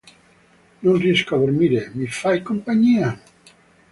Non 0.81 0.97
riesco 0.97 1.35
a 1.35 1.37
dormire, 1.37 1.91
mi 1.93 2.07
fai 2.07 2.41
compagnia? 2.41 3.21